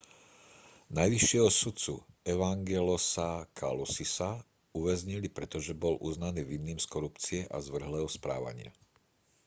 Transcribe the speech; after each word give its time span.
najvyššieho 0.99 1.45
sudcu 1.61 1.93
evangelosa 2.33 3.27
kalousisa 3.59 4.29
uväznili 4.79 5.27
pretože 5.37 5.71
bol 5.83 5.95
uznaný 6.09 6.41
vinným 6.51 6.79
z 6.81 6.87
korupcie 6.93 7.39
a 7.45 7.57
zvrhlého 7.67 8.09
správania 8.17 8.71